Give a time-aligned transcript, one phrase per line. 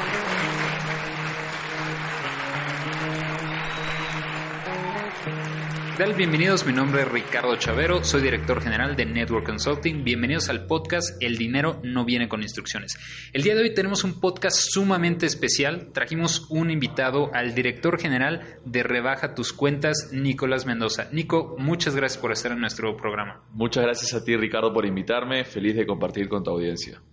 [5.93, 6.15] ¿Qué tal?
[6.15, 10.03] Bienvenidos, mi nombre es Ricardo Chavero, soy director general de Network Consulting.
[10.03, 12.97] Bienvenidos al podcast El dinero no viene con instrucciones.
[13.31, 15.91] El día de hoy tenemos un podcast sumamente especial.
[15.93, 21.09] Trajimos un invitado al director general de Rebaja tus cuentas, Nicolás Mendoza.
[21.11, 23.43] Nico, muchas gracias por estar en nuestro programa.
[23.51, 25.45] Muchas gracias a ti, Ricardo, por invitarme.
[25.45, 27.03] Feliz de compartir con tu audiencia.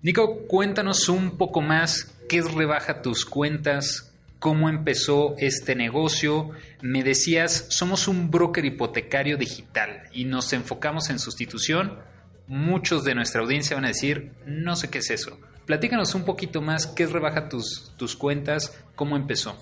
[0.00, 4.11] Nico, cuéntanos un poco más qué es Rebaja tus cuentas,
[4.42, 6.50] cómo empezó este negocio.
[6.80, 12.00] Me decías, somos un broker hipotecario digital y nos enfocamos en sustitución.
[12.48, 15.38] Muchos de nuestra audiencia van a decir, no sé qué es eso.
[15.64, 19.56] Platícanos un poquito más, qué es Rebaja tus, tus cuentas, cómo empezó.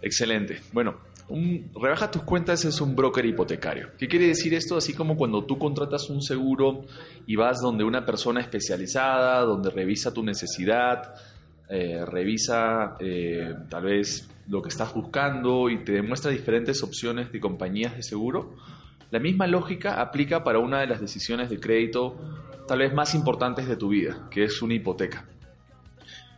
[0.00, 0.62] Excelente.
[0.72, 0.96] Bueno,
[1.74, 3.90] Rebaja tus cuentas es un broker hipotecario.
[3.98, 4.78] ¿Qué quiere decir esto?
[4.78, 6.86] Así como cuando tú contratas un seguro
[7.26, 11.14] y vas donde una persona especializada, donde revisa tu necesidad,
[11.68, 17.40] eh, revisa eh, tal vez lo que estás buscando y te demuestra diferentes opciones de
[17.40, 18.54] compañías de seguro,
[19.10, 22.16] la misma lógica aplica para una de las decisiones de crédito
[22.66, 25.26] tal vez más importantes de tu vida, que es una hipoteca.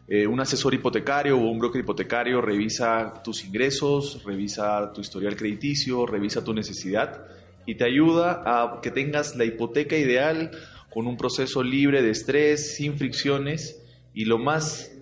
[0.08, 6.06] Eh, un asesor hipotecario o un broker hipotecario revisa tus ingresos, revisa tu historial crediticio,
[6.06, 7.26] revisa tu necesidad
[7.66, 10.52] y te ayuda a que tengas la hipoteca ideal
[10.90, 13.82] con un proceso libre de estrés, sin fricciones
[14.14, 14.95] y lo más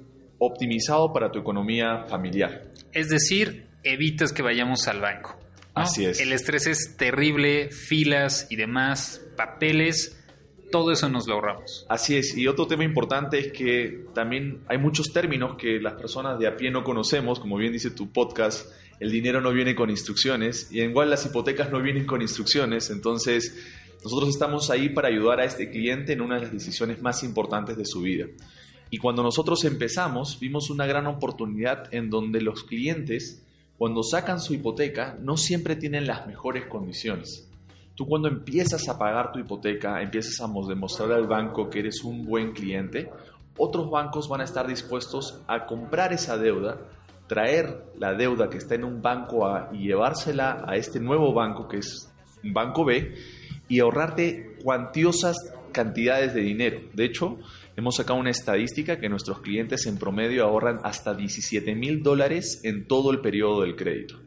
[0.47, 2.63] optimizado para tu economía familiar.
[2.93, 5.39] Es decir, evitas que vayamos al banco.
[5.75, 6.21] Así es.
[6.21, 10.17] El estrés es terrible, filas y demás, papeles,
[10.71, 11.87] todo eso nos lo ahorramos.
[11.89, 16.39] Así es, y otro tema importante es que también hay muchos términos que las personas
[16.39, 19.91] de a pie no conocemos, como bien dice tu podcast, el dinero no viene con
[19.91, 23.57] instrucciones, y igual las hipotecas no vienen con instrucciones, entonces
[24.03, 27.77] nosotros estamos ahí para ayudar a este cliente en una de las decisiones más importantes
[27.77, 28.27] de su vida.
[28.95, 33.45] Y cuando nosotros empezamos, vimos una gran oportunidad en donde los clientes,
[33.77, 37.51] cuando sacan su hipoteca, no siempre tienen las mejores condiciones.
[37.97, 42.25] Tú cuando empiezas a pagar tu hipoteca, empiezas a demostrar al banco que eres un
[42.25, 43.11] buen cliente,
[43.57, 46.79] otros bancos van a estar dispuestos a comprar esa deuda,
[47.27, 51.67] traer la deuda que está en un banco A y llevársela a este nuevo banco
[51.67, 52.13] que es
[52.45, 53.13] un banco B
[53.69, 55.37] y ahorrarte cuantiosas
[55.73, 56.81] cantidades de dinero.
[56.93, 57.39] De hecho,
[57.77, 62.87] hemos sacado una estadística que nuestros clientes en promedio ahorran hasta 17 mil dólares en
[62.87, 64.21] todo el periodo del crédito.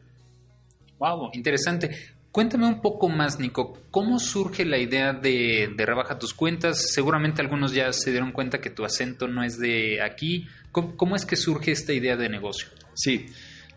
[1.00, 1.90] Wow, interesante.
[2.32, 6.92] Cuéntame un poco más, Nico, ¿cómo surge la idea de, de, rebaja tus cuentas?
[6.92, 10.46] Seguramente algunos ya se dieron cuenta que tu acento no es de aquí.
[10.72, 12.68] ¿Cómo, cómo es que surge esta idea de negocio?
[12.94, 13.26] Sí,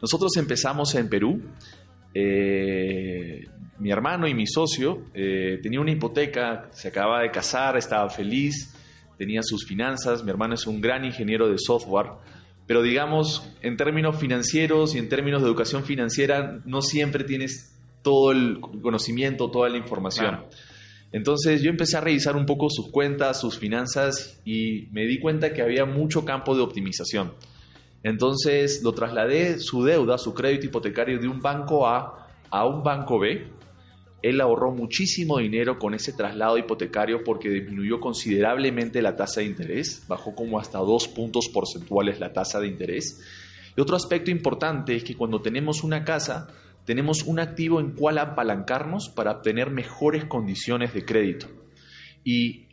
[0.03, 1.43] nosotros empezamos en Perú.
[2.13, 3.47] Eh,
[3.79, 8.75] mi hermano y mi socio eh, tenía una hipoteca, se acaba de casar, estaba feliz,
[9.21, 10.25] tenía sus finanzas.
[10.25, 12.07] Mi hermano es un gran ingeniero de software,
[12.67, 18.33] pero digamos, en términos financieros y en términos de educación financiera, no siempre tienes todo
[18.33, 20.27] el conocimiento, toda la información.
[20.27, 20.49] Claro.
[21.13, 25.53] Entonces yo empecé a revisar un poco sus cuentas, sus finanzas y me di cuenta
[25.53, 27.35] que había mucho campo de optimización.
[28.03, 33.19] Entonces lo trasladé su deuda, su crédito hipotecario de un banco A a un banco
[33.19, 33.49] B.
[34.23, 40.05] Él ahorró muchísimo dinero con ese traslado hipotecario porque disminuyó considerablemente la tasa de interés,
[40.09, 43.21] bajó como hasta dos puntos porcentuales la tasa de interés.
[43.77, 46.49] Y otro aspecto importante es que cuando tenemos una casa,
[46.85, 51.47] tenemos un activo en cual apalancarnos para obtener mejores condiciones de crédito.
[52.23, 52.67] Y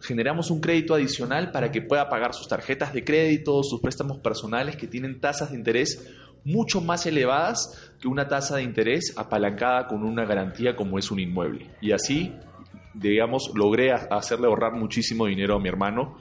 [0.00, 4.76] generamos un crédito adicional para que pueda pagar sus tarjetas de crédito, sus préstamos personales
[4.76, 6.10] que tienen tasas de interés
[6.44, 11.20] mucho más elevadas que una tasa de interés apalancada con una garantía como es un
[11.20, 11.70] inmueble.
[11.80, 12.32] Y así,
[12.94, 16.18] digamos, logré hacerle ahorrar muchísimo dinero a mi hermano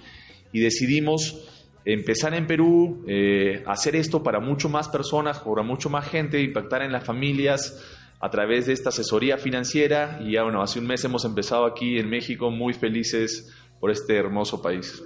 [0.52, 1.48] y decidimos
[1.86, 6.84] empezar en Perú, eh, hacer esto para mucho más personas, para mucho más gente, impactar
[6.84, 7.82] en las familias
[8.20, 11.98] a través de esta asesoría financiera y ya bueno, hace un mes hemos empezado aquí
[11.98, 15.04] en México muy felices por este hermoso país.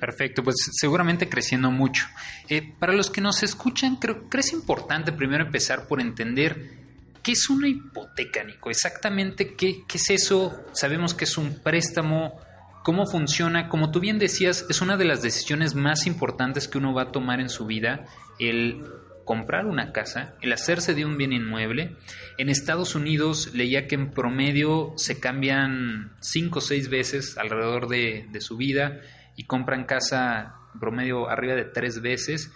[0.00, 2.06] Perfecto, pues seguramente creciendo mucho.
[2.48, 6.80] Eh, para los que nos escuchan, creo que es importante primero empezar por entender
[7.22, 8.70] ¿Qué es una hipoteca, Nico?
[8.70, 10.64] Exactamente, ¿qué, ¿qué, es eso?
[10.72, 12.40] Sabemos que es un préstamo.
[12.82, 13.68] ¿Cómo funciona?
[13.68, 17.12] Como tú bien decías, es una de las decisiones más importantes que uno va a
[17.12, 18.06] tomar en su vida,
[18.38, 18.84] el
[19.26, 21.94] comprar una casa, el hacerse de un bien inmueble.
[22.38, 28.26] En Estados Unidos leía que en promedio se cambian cinco o seis veces alrededor de,
[28.30, 29.02] de su vida
[29.40, 32.52] y compran casa promedio arriba de tres veces.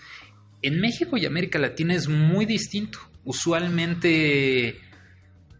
[0.61, 4.81] En México y América Latina es muy distinto usualmente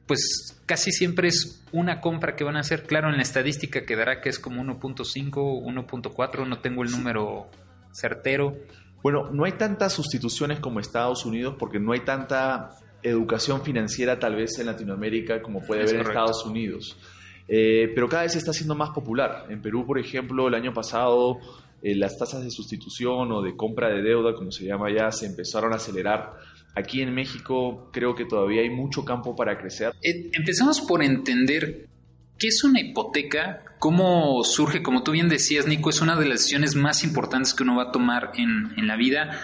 [0.07, 2.85] pues casi siempre es una compra que van a hacer.
[2.85, 7.49] Claro, en la estadística quedará que es como 1.5, 1.4, no tengo el número
[7.91, 8.55] certero.
[9.03, 12.71] Bueno, no hay tantas sustituciones como Estados Unidos porque no hay tanta
[13.03, 16.99] educación financiera tal vez en Latinoamérica como puede haber en Estados Unidos.
[17.47, 19.47] Eh, pero cada vez se está haciendo más popular.
[19.51, 21.39] En Perú, por ejemplo, el año pasado
[21.83, 25.27] eh, las tasas de sustitución o de compra de deuda, como se llama ya, se
[25.27, 26.33] empezaron a acelerar
[26.77, 29.93] Aquí en México creo que todavía hay mucho campo para crecer.
[30.03, 31.89] Eh, empezamos por entender
[32.37, 36.41] qué es una hipoteca, cómo surge, como tú bien decías, Nico, es una de las
[36.41, 39.41] decisiones más importantes que uno va a tomar en, la vida.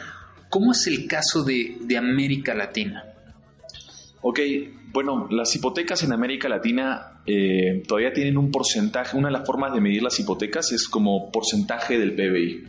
[0.49, 3.05] ¿Cómo es el caso de, América Latina?
[4.23, 4.41] Ok,
[4.93, 9.73] bueno, las hipotecas en América Latina eh, todavía tienen un porcentaje, una de las formas
[9.73, 12.65] de medir las hipotecas es como porcentaje del PBI.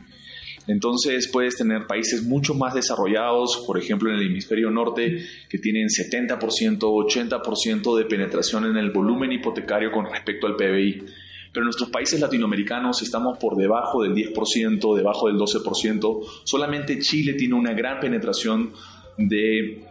[0.67, 5.87] Entonces puedes tener países mucho más desarrollados, por ejemplo en el hemisferio norte, que tienen
[5.87, 6.37] 70%,
[6.79, 11.05] 80% de penetración en el volumen hipotecario con respecto al PBI.
[11.51, 16.19] Pero en nuestros países latinoamericanos estamos por debajo del 10%, debajo del 12%.
[16.43, 18.71] Solamente Chile tiene una gran penetración
[19.17, 19.83] de,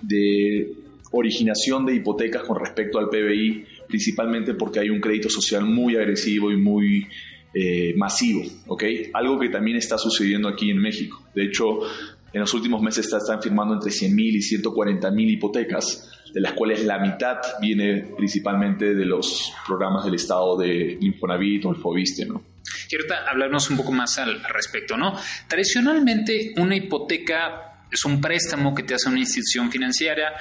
[0.00, 0.72] de
[1.12, 3.64] originación de hipotecas con respecto al PBI,
[3.94, 7.06] principalmente porque hay un crédito social muy agresivo y muy
[7.54, 8.82] eh, masivo, ¿ok?
[9.12, 11.22] Algo que también está sucediendo aquí en México.
[11.32, 11.78] De hecho,
[12.32, 16.98] en los últimos meses están firmando entre 100.000 y 140.000 hipotecas, de las cuales la
[16.98, 22.42] mitad viene principalmente de los programas del Estado de Infonavit o el Fobiste, ¿no?
[22.88, 25.16] Quiero hablarnos un poco más al respecto, ¿no?
[25.46, 30.34] Tradicionalmente, una hipoteca es un préstamo que te hace una institución financiera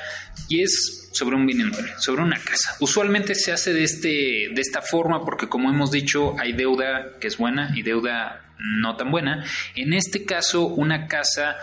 [0.50, 2.76] y es sobre un bien inmueble, sobre una casa.
[2.80, 4.08] Usualmente se hace de, este,
[4.54, 8.96] de esta forma porque como hemos dicho hay deuda que es buena y deuda no
[8.96, 9.46] tan buena.
[9.76, 11.58] En este caso una casa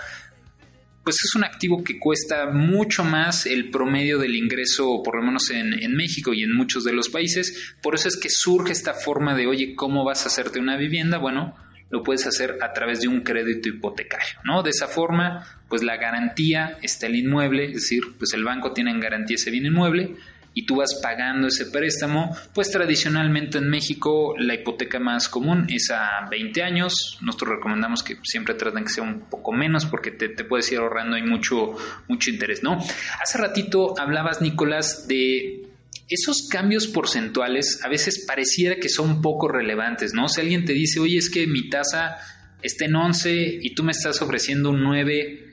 [1.02, 5.50] pues es un activo que cuesta mucho más el promedio del ingreso, por lo menos
[5.50, 7.74] en, en, México y en muchos de los países.
[7.82, 11.16] Por eso es que surge esta forma de, oye, ¿cómo vas a hacerte una vivienda?
[11.16, 11.56] Bueno,
[11.90, 14.62] lo puedes hacer a través de un crédito hipotecario, ¿no?
[14.62, 18.90] De esa forma, pues la garantía está el inmueble, es decir, pues el banco tiene
[18.90, 20.16] en garantía ese bien inmueble
[20.52, 25.90] y tú vas pagando ese préstamo, pues tradicionalmente en México la hipoteca más común es
[25.90, 30.28] a 20 años, nosotros recomendamos que siempre traten que sea un poco menos porque te,
[30.28, 31.76] te puedes ir ahorrando y mucho,
[32.08, 32.78] mucho interés, ¿no?
[33.22, 35.69] Hace ratito hablabas, Nicolás, de
[36.10, 40.28] esos cambios porcentuales a veces pareciera que son poco relevantes, ¿no?
[40.28, 42.16] Si alguien te dice, oye, es que mi tasa
[42.62, 45.46] está en 11 y tú me estás ofreciendo un 9,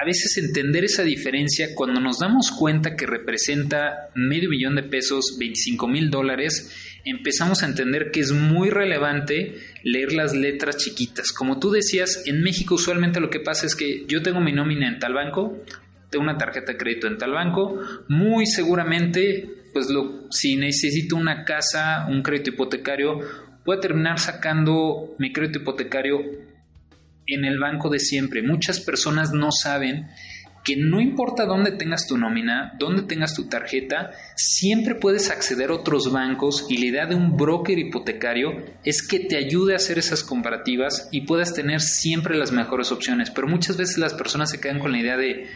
[0.00, 5.36] a veces entender esa diferencia cuando nos damos cuenta que representa medio millón de pesos,
[5.38, 6.74] 25 mil dólares,
[7.04, 11.32] empezamos a entender que es muy relevante leer las letras chiquitas.
[11.32, 14.88] Como tú decías, en México usualmente lo que pasa es que yo tengo mi nómina
[14.88, 15.62] en tal banco,
[16.10, 17.78] tengo una tarjeta de crédito en tal banco,
[18.08, 23.18] muy seguramente pues lo, si necesito una casa, un crédito hipotecario,
[23.64, 26.20] voy a terminar sacando mi crédito hipotecario
[27.26, 28.42] en el banco de siempre.
[28.42, 30.08] Muchas personas no saben
[30.64, 35.74] que no importa dónde tengas tu nómina, dónde tengas tu tarjeta, siempre puedes acceder a
[35.74, 38.52] otros bancos y la idea de un broker hipotecario
[38.84, 43.30] es que te ayude a hacer esas comparativas y puedas tener siempre las mejores opciones.
[43.30, 45.48] Pero muchas veces las personas se quedan con la idea de,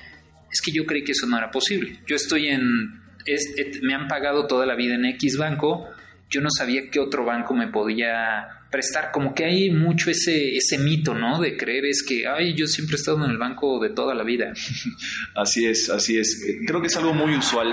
[0.51, 1.99] es que yo creí que eso no era posible.
[2.07, 3.04] Yo estoy en
[3.83, 5.89] me han pagado toda la vida en X banco,
[6.31, 10.79] yo no sabía qué otro banco me podía prestar, como que hay mucho ese, ese
[10.79, 11.41] mito, ¿no?
[11.41, 14.25] De creer es que, ay, yo siempre he estado en el banco de toda la
[14.25, 14.53] vida.
[15.37, 16.45] Así es, así es.
[16.67, 17.73] Creo que es algo muy usual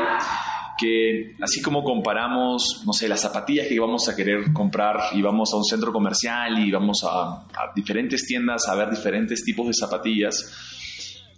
[0.77, 5.51] que así como comparamos, no sé, las zapatillas que vamos a querer comprar y vamos
[5.53, 9.74] a un centro comercial y vamos a, a diferentes tiendas a ver diferentes tipos de
[9.74, 10.34] zapatillas,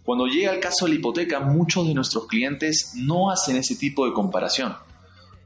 [0.03, 4.05] cuando llega el caso de la hipoteca, muchos de nuestros clientes no hacen ese tipo
[4.05, 4.75] de comparación.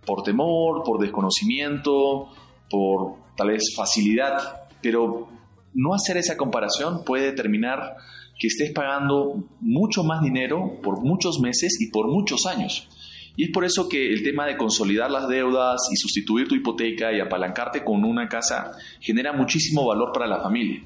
[0.05, 2.29] Por temor, por desconocimiento,
[2.69, 4.63] por tal vez facilidad.
[4.81, 5.27] Pero
[5.73, 7.97] no hacer esa comparación puede determinar
[8.39, 12.87] que estés pagando mucho más dinero por muchos meses y por muchos años.
[13.35, 17.13] Y es por eso que el tema de consolidar las deudas y sustituir tu hipoteca
[17.13, 20.81] y apalancarte con una casa genera muchísimo valor para la familia.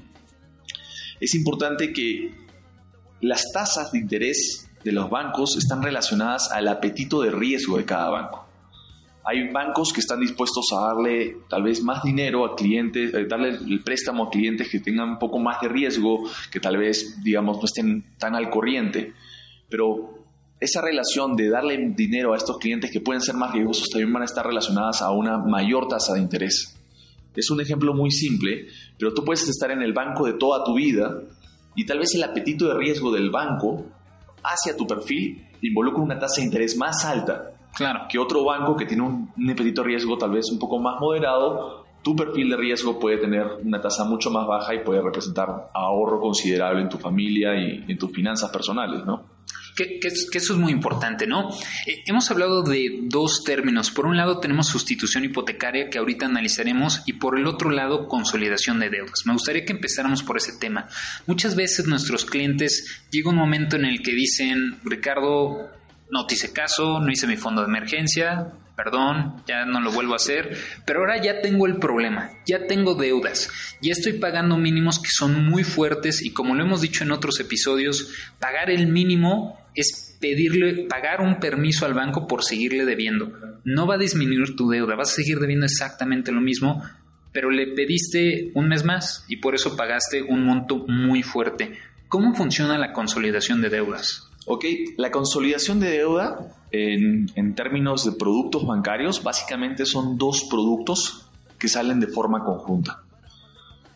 [1.18, 2.41] Es importante que
[3.22, 8.10] las tasas de interés de los bancos están relacionadas al apetito de riesgo de cada
[8.10, 8.46] banco.
[9.24, 13.50] Hay bancos que están dispuestos a darle tal vez más dinero a clientes, eh, darle
[13.50, 17.58] el préstamo a clientes que tengan un poco más de riesgo, que tal vez, digamos,
[17.58, 19.12] no estén tan al corriente.
[19.68, 20.18] Pero
[20.58, 24.22] esa relación de darle dinero a estos clientes que pueden ser más riesgosos también van
[24.22, 26.76] a estar relacionadas a una mayor tasa de interés.
[27.36, 28.66] Es un ejemplo muy simple,
[28.98, 31.22] pero tú puedes estar en el banco de toda tu vida
[31.74, 33.84] y tal vez el apetito de riesgo del banco
[34.42, 38.00] hacia tu perfil involucra una tasa de interés más alta claro.
[38.08, 41.00] que otro banco que tiene un, un apetito de riesgo tal vez un poco más
[41.00, 41.82] moderado.
[42.02, 46.20] Tu perfil de riesgo puede tener una tasa mucho más baja y puede representar ahorro
[46.20, 49.31] considerable en tu familia y en tus finanzas personales, ¿no?
[49.76, 51.50] Que, eso es muy importante, ¿no?
[51.86, 53.90] Eh, hemos hablado de dos términos.
[53.90, 58.80] Por un lado tenemos sustitución hipotecaria que ahorita analizaremos y por el otro lado consolidación
[58.80, 59.22] de deudas.
[59.24, 60.88] Me gustaría que empezáramos por ese tema.
[61.26, 65.70] Muchas veces nuestros clientes llega un momento en el que dicen, Ricardo,
[66.10, 70.14] no te hice caso, no hice mi fondo de emergencia, perdón, ya no lo vuelvo
[70.14, 73.50] a hacer, pero ahora ya tengo el problema, ya tengo deudas,
[73.80, 77.40] ya estoy pagando mínimos que son muy fuertes y como lo hemos dicho en otros
[77.40, 83.32] episodios, pagar el mínimo es pedirle, pagar un permiso al banco por seguirle debiendo.
[83.64, 86.82] No va a disminuir tu deuda, vas a seguir debiendo exactamente lo mismo,
[87.32, 91.72] pero le pediste un mes más y por eso pagaste un monto muy fuerte.
[92.08, 94.28] ¿Cómo funciona la consolidación de deudas?
[94.46, 94.64] Ok,
[94.96, 101.68] la consolidación de deuda en, en, términos de productos bancarios básicamente son dos productos que
[101.68, 103.02] salen de forma conjunta.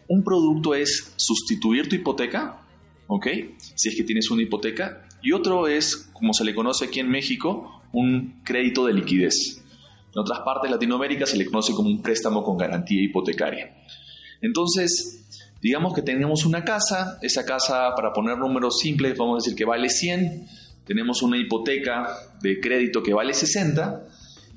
[0.09, 2.61] Un producto es sustituir tu hipoteca,
[3.09, 3.27] ok,
[3.75, 7.11] si es que tienes una hipoteca, y otro es, como se le conoce aquí en
[7.11, 9.61] México, un crédito de liquidez.
[10.15, 13.77] En otras partes de Latinoamérica se le conoce como un préstamo con garantía hipotecaria.
[14.41, 15.27] Entonces,
[15.61, 19.65] digamos que tenemos una casa, esa casa, para poner números simples, vamos a decir que
[19.65, 20.47] vale 100,
[20.85, 22.07] tenemos una hipoteca
[22.41, 24.07] de crédito que vale 60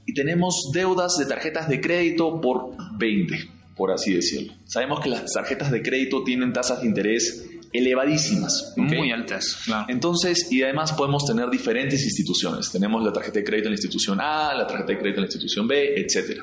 [0.06, 3.36] y tenemos deudas de tarjetas de crédito por 20,
[3.76, 4.54] por así decirlo.
[4.66, 8.74] Sabemos que las tarjetas de crédito tienen tasas de interés elevadísimas.
[8.78, 9.66] Muy altas.
[9.88, 12.72] Entonces, y además podemos tener diferentes instituciones.
[12.72, 15.28] Tenemos la tarjeta de crédito en la institución A, la tarjeta de crédito en la
[15.28, 16.42] institución B, etc.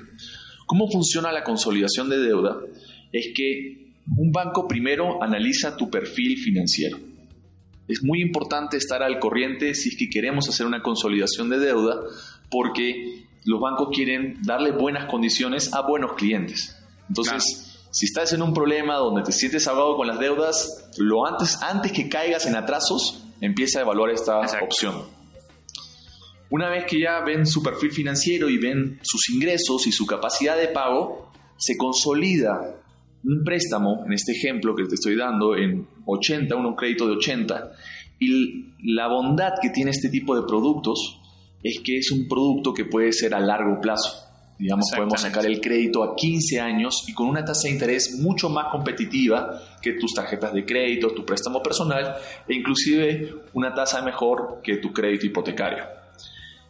[0.66, 2.56] ¿Cómo funciona la consolidación de deuda?
[3.12, 6.99] Es que un banco primero analiza tu perfil financiero.
[7.88, 12.00] Es muy importante estar al corriente si es que queremos hacer una consolidación de deuda
[12.50, 16.76] porque los bancos quieren darle buenas condiciones a buenos clientes.
[17.09, 21.62] Entonces, si estás en un problema donde te sientes ahogado con las deudas, lo antes,
[21.62, 25.05] antes que caigas en atrasos, empieza a evaluar esta opción.
[26.50, 30.59] Una vez que ya ven su perfil financiero y ven sus ingresos y su capacidad
[30.59, 32.83] de pago, se consolida
[33.25, 37.73] un préstamo, en este ejemplo que te estoy dando, en 80, un crédito de 80.
[38.19, 41.19] Y la bondad que tiene este tipo de productos
[41.62, 44.25] es que es un producto que puede ser a largo plazo.
[44.59, 48.49] Digamos, podemos sacar el crédito a 15 años y con una tasa de interés mucho
[48.49, 52.17] más competitiva que tus tarjetas de crédito, tu préstamo personal
[52.49, 55.85] e inclusive una tasa mejor que tu crédito hipotecario.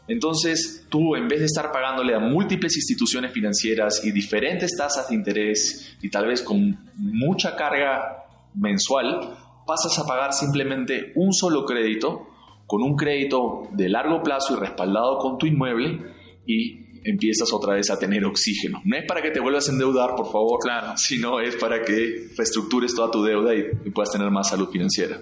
[0.08, 5.14] Entonces, tú en vez de estar pagándole a múltiples instituciones financieras y diferentes tasas de
[5.14, 8.24] interés y tal vez con mucha carga
[8.54, 12.28] mensual, pasas a pagar simplemente un solo crédito
[12.66, 16.00] con un crédito de largo plazo y respaldado con tu inmueble
[16.46, 18.82] y empiezas otra vez a tener oxígeno.
[18.84, 20.96] No es para que te vuelvas a endeudar, por favor, claro.
[20.96, 25.20] sino es para que reestructures toda tu deuda y, puedas tener más salud financiera.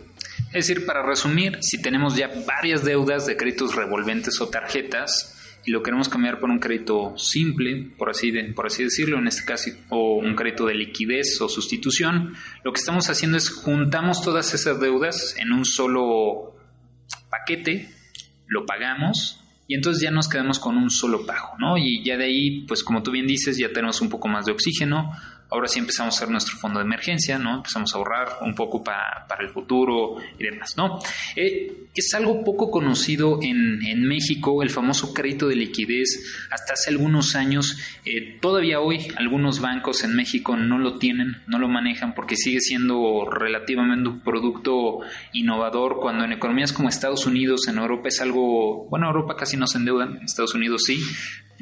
[0.52, 5.70] Es decir, para resumir, si tenemos ya varias deudas de créditos revolventes o tarjetas y
[5.70, 9.70] lo queremos cambiar por un crédito simple, por así, por así decirlo, en este caso,
[9.88, 14.80] o un crédito de liquidez o sustitución, lo que estamos haciendo es juntamos todas esas
[14.80, 16.54] deudas en un solo
[17.30, 17.88] paquete,
[18.46, 21.78] lo pagamos y entonces ya nos quedamos con un solo pago, ¿no?
[21.78, 24.52] Y ya de ahí, pues como tú bien dices, ya tenemos un poco más de
[24.52, 25.12] oxígeno,
[25.54, 27.56] ahora sí empezamos a hacer nuestro fondo de emergencia, ¿no?
[27.56, 30.98] Empezamos a ahorrar un poco para el futuro y demás, ¿no?
[31.36, 36.48] Eh, es algo poco conocido en, en, México, el famoso crédito de liquidez.
[36.50, 41.60] Hasta hace algunos años, eh, todavía hoy algunos bancos en México no lo tienen, no
[41.60, 45.00] lo manejan porque sigue siendo relativamente un producto
[45.32, 49.68] innovador cuando en economías como Estados Unidos, en Europa es algo, bueno, Europa casi no
[49.68, 50.98] se endeudan, Estados Unidos sí,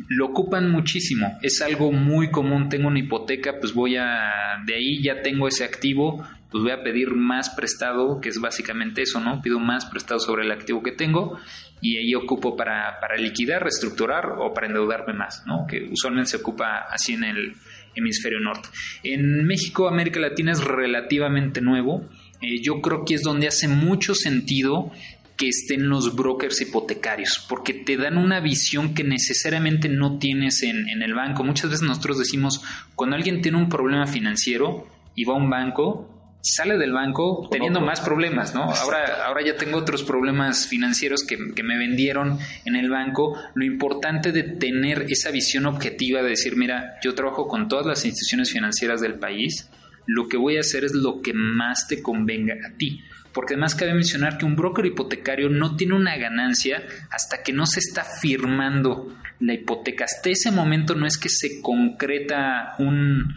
[0.09, 5.03] lo ocupan muchísimo, es algo muy común, tengo una hipoteca, pues voy a, de ahí
[5.03, 9.41] ya tengo ese activo, pues voy a pedir más prestado, que es básicamente eso, ¿no?
[9.41, 11.39] Pido más prestado sobre el activo que tengo
[11.81, 15.67] y ahí ocupo para, para liquidar, reestructurar o para endeudarme más, ¿no?
[15.67, 17.55] Que usualmente se ocupa así en el
[17.95, 18.69] hemisferio norte.
[19.03, 22.05] En México, América Latina es relativamente nuevo,
[22.43, 24.91] eh, yo creo que es donde hace mucho sentido
[25.37, 30.89] que estén los brokers hipotecarios, porque te dan una visión que necesariamente no tienes en,
[30.89, 31.45] en el banco.
[31.45, 32.62] Muchas veces nosotros decimos,
[32.95, 36.12] cuando alguien tiene un problema financiero y va a un banco,
[36.43, 38.65] sale del banco teniendo más problemas, ¿no?
[38.65, 43.39] Ahora, ahora ya tengo otros problemas financieros que, que, me vendieron en el banco.
[43.55, 48.05] Lo importante de tener esa visión objetiva de decir, mira, yo trabajo con todas las
[48.05, 49.71] instituciones financieras del país,
[50.07, 53.01] lo que voy a hacer es lo que más te convenga a ti.
[53.33, 57.67] Porque además cabe mencionar que un broker hipotecario no tiene una ganancia hasta que no
[57.67, 60.05] se está firmando la hipoteca.
[60.05, 63.35] Hasta ese momento no es que se concreta un,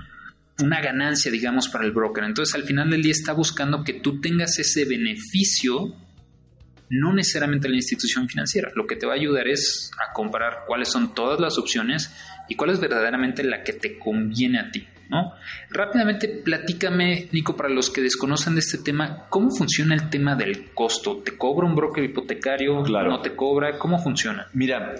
[0.60, 2.24] una ganancia, digamos, para el broker.
[2.24, 5.96] Entonces, al final del día está buscando que tú tengas ese beneficio,
[6.90, 8.72] no necesariamente la institución financiera.
[8.76, 12.12] Lo que te va a ayudar es a comparar cuáles son todas las opciones
[12.48, 14.88] y cuál es verdaderamente la que te conviene a ti.
[15.10, 15.34] ¿No?
[15.70, 20.72] Rápidamente, platícame, Nico, para los que desconocen de este tema, ¿cómo funciona el tema del
[20.74, 21.18] costo?
[21.18, 22.84] ¿Te cobra un broker hipotecario?
[22.84, 23.10] Claro.
[23.10, 23.78] ¿No te cobra?
[23.78, 24.48] ¿Cómo funciona?
[24.54, 24.96] Mira,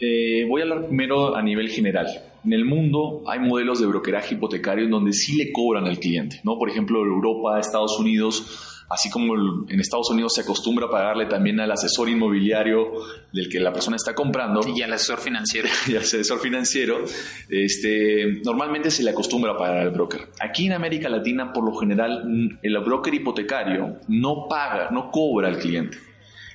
[0.00, 2.06] eh, voy a hablar primero a nivel general.
[2.44, 6.40] En el mundo hay modelos de brokeraje hipotecario en donde sí le cobran al cliente,
[6.44, 6.58] ¿no?
[6.58, 9.34] Por ejemplo, Europa, Estados Unidos, así como
[9.68, 12.92] en Estados Unidos se acostumbra a pagarle también al asesor inmobiliario
[13.32, 14.60] del que la persona está comprando.
[14.66, 15.68] Y al asesor financiero.
[15.86, 17.04] Y al asesor financiero,
[17.48, 20.28] este, normalmente se le acostumbra a pagar al broker.
[20.40, 25.58] Aquí en América Latina, por lo general, el broker hipotecario no paga, no cobra al
[25.58, 25.98] cliente.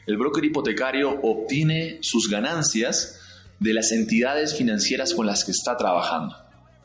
[0.08, 3.20] El broker hipotecario obtiene sus ganancias
[3.60, 6.36] de las entidades financieras con las que está trabajando.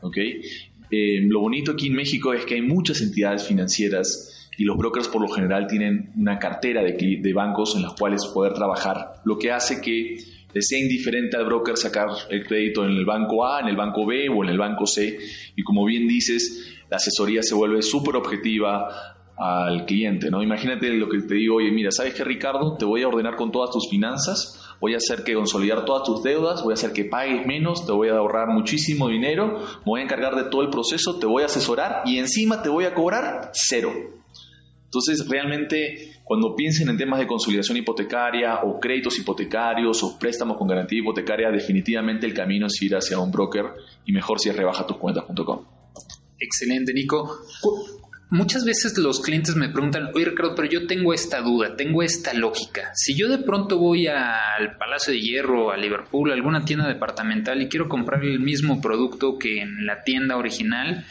[0.02, 0.42] ¿okay?
[0.90, 5.08] Eh, lo bonito aquí en México es que hay muchas entidades financieras y los brokers
[5.08, 9.38] por lo general tienen una cartera de, de bancos en las cuales poder trabajar, lo
[9.38, 10.16] que hace que
[10.58, 14.28] sea indiferente al broker sacar el crédito en el banco A, en el banco B
[14.30, 15.18] o en el banco C.
[15.54, 20.42] Y como bien dices, la asesoría se vuelve súper objetiva, al cliente, ¿no?
[20.42, 22.76] Imagínate lo que te digo, oye, mira, ¿sabes qué, Ricardo?
[22.78, 26.22] Te voy a ordenar con todas tus finanzas, voy a hacer que consolidar todas tus
[26.22, 30.00] deudas, voy a hacer que pagues menos, te voy a ahorrar muchísimo dinero, me voy
[30.00, 32.94] a encargar de todo el proceso, te voy a asesorar y encima te voy a
[32.94, 33.92] cobrar cero.
[34.86, 40.66] Entonces, realmente, cuando piensen en temas de consolidación hipotecaria o créditos hipotecarios o préstamos con
[40.66, 43.66] garantía hipotecaria, definitivamente el camino es ir hacia un broker
[44.06, 45.64] y mejor si es rebajatuscuentas.com.
[46.38, 47.40] Excelente, Nico.
[48.28, 52.34] Muchas veces los clientes me preguntan, oye Ricardo, pero yo tengo esta duda, tengo esta
[52.34, 52.90] lógica.
[52.94, 57.62] Si yo de pronto voy al Palacio de Hierro, a Liverpool, a alguna tienda departamental
[57.62, 61.04] y quiero comprar el mismo producto que en la tienda original,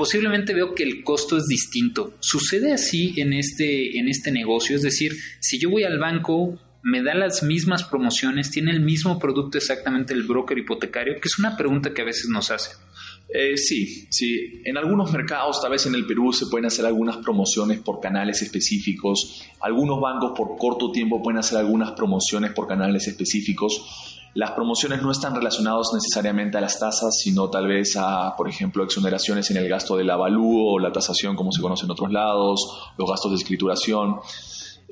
[0.00, 2.14] posiblemente veo que el costo es distinto.
[2.20, 7.02] Sucede así en este, en este negocio, es decir, si yo voy al banco, me
[7.02, 11.54] da las mismas promociones, tiene el mismo producto exactamente el broker hipotecario, que es una
[11.54, 12.78] pregunta que a veces nos hacen.
[13.28, 14.62] Eh, sí, sí.
[14.64, 18.40] En algunos mercados, tal vez en el Perú, se pueden hacer algunas promociones por canales
[18.40, 19.44] específicos.
[19.60, 24.19] Algunos bancos por corto tiempo pueden hacer algunas promociones por canales específicos.
[24.34, 28.84] Las promociones no están relacionadas necesariamente a las tasas, sino tal vez a, por ejemplo,
[28.84, 32.92] exoneraciones en el gasto del avalúo o la tasación como se conoce en otros lados,
[32.96, 34.20] los gastos de escrituración.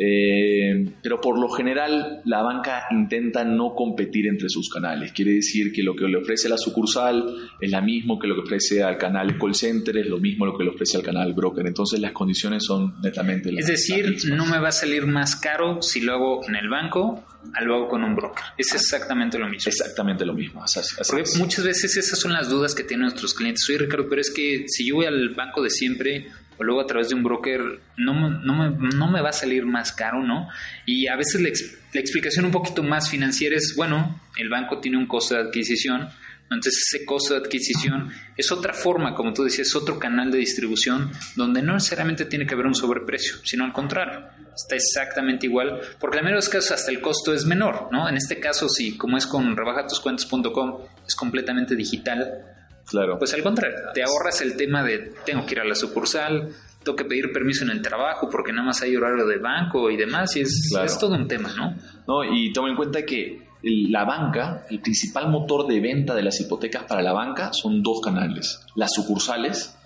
[0.00, 5.10] Eh, pero por lo general la banca intenta no competir entre sus canales.
[5.10, 8.42] Quiere decir que lo que le ofrece la sucursal es lo mismo que lo que
[8.42, 11.66] ofrece al canal call center, es lo mismo lo que le ofrece al canal broker.
[11.66, 15.82] Entonces las condiciones son netamente las Es decir, no me va a salir más caro
[15.82, 18.44] si lo hago en el banco al lo hago con un broker.
[18.56, 19.68] Es exactamente lo mismo.
[19.68, 20.62] Exactamente lo mismo.
[20.62, 23.68] Así, así Porque muchas veces esas son las dudas que tienen nuestros clientes.
[23.68, 26.28] Oye Ricardo, pero es que si yo voy al banco de siempre
[26.58, 27.60] o luego a través de un broker,
[27.96, 30.48] no, no, me, no me va a salir más caro, ¿no?
[30.86, 31.50] Y a veces la,
[31.92, 36.08] la, explicación un poquito más financiera es, bueno, el banco tiene un costo de adquisición,
[36.50, 41.10] entonces ese costo de adquisición es otra forma, como tú decías, otro canal de distribución
[41.36, 46.18] donde no necesariamente tiene que haber un sobreprecio, sino al contrario, está exactamente igual, porque
[46.18, 48.08] en los casos hasta el costo es menor, ¿no?
[48.08, 52.57] En este caso, si como es con rebajatuscuentas.com, es completamente digital,
[52.88, 53.18] Claro.
[53.18, 56.48] Pues al contrario, te ahorras el tema de tengo que ir a la sucursal,
[56.82, 59.96] tengo que pedir permiso en el trabajo porque nada más hay horario de banco y
[59.96, 60.86] demás, y es, claro.
[60.86, 61.76] es todo un tema, ¿no?
[62.06, 66.40] No, y toma en cuenta que la banca, el principal motor de venta de las
[66.40, 68.60] hipotecas para la banca son dos canales.
[68.76, 69.76] Las sucursales,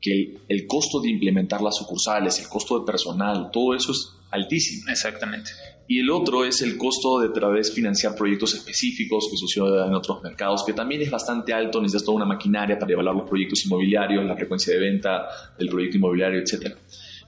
[0.00, 4.12] que el, el costo de implementar las sucursales, el costo de personal, todo eso es
[4.30, 4.90] altísimo.
[4.90, 5.50] Exactamente.
[5.90, 9.94] Y el otro es el costo de otra vez financiar proyectos específicos que suceden en
[9.94, 13.66] otros mercados, que también es bastante alto, necesitas toda una maquinaria para evaluar los proyectos
[13.66, 15.26] inmobiliarios, la frecuencia de venta
[15.58, 16.76] del proyecto inmobiliario, etc.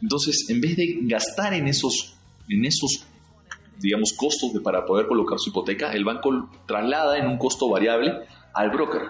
[0.00, 2.14] Entonces, en vez de gastar en esos,
[2.48, 3.04] en esos
[3.80, 8.12] digamos, costos de, para poder colocar su hipoteca, el banco traslada en un costo variable
[8.54, 9.02] al broker.